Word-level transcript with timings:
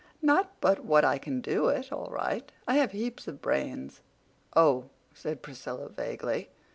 Not 0.23 0.59
but 0.61 0.83
what 0.83 1.05
I 1.05 1.19
can 1.19 1.41
do 1.41 1.67
it, 1.67 1.91
all 1.91 2.09
right. 2.09 2.51
I 2.67 2.77
have 2.77 2.91
heaps 2.91 3.27
of 3.27 3.39
brains." 3.39 4.01
"Oh!" 4.55 4.89
said 5.13 5.43
Priscilla 5.43 5.89
vaguely. 5.89 6.49